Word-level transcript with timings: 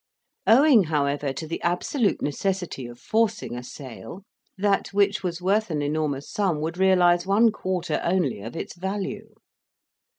Owing, 0.47 0.85
however, 0.85 1.31
to 1.31 1.45
the 1.45 1.61
absolute 1.61 2.23
necessity 2.23 2.87
of 2.87 2.97
forcing 2.99 3.55
a 3.55 3.61
sale, 3.61 4.23
that 4.57 4.87
which 4.87 5.21
was 5.21 5.43
worth 5.43 5.69
an 5.69 5.83
enormous 5.83 6.27
sum 6.27 6.59
would 6.61 6.79
realize 6.79 7.27
one 7.27 7.51
quarter 7.51 8.01
only 8.03 8.41
of 8.41 8.55
its 8.55 8.75
value. 8.75 9.35